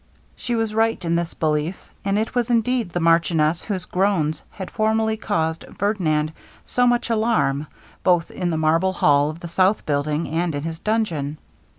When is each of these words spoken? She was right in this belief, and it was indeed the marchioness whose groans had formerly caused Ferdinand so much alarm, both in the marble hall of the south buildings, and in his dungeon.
She 0.35 0.55
was 0.55 0.73
right 0.73 1.05
in 1.05 1.15
this 1.15 1.35
belief, 1.35 1.77
and 2.03 2.17
it 2.17 2.33
was 2.33 2.49
indeed 2.49 2.89
the 2.89 2.99
marchioness 2.99 3.61
whose 3.61 3.85
groans 3.85 4.41
had 4.49 4.71
formerly 4.71 5.15
caused 5.15 5.63
Ferdinand 5.77 6.33
so 6.65 6.87
much 6.87 7.11
alarm, 7.11 7.67
both 8.03 8.31
in 8.31 8.49
the 8.49 8.57
marble 8.57 8.93
hall 8.93 9.29
of 9.29 9.41
the 9.41 9.47
south 9.47 9.85
buildings, 9.85 10.27
and 10.31 10.55
in 10.55 10.63
his 10.63 10.79
dungeon. 10.79 11.37